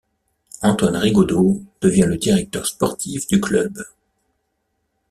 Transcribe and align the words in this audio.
Antoine 0.63 0.95
Rigaudeau 0.97 1.61
devient 1.79 2.07
le 2.07 2.17
directeur 2.17 2.65
sportif 2.65 3.27
du 3.27 3.39
club. 3.39 3.83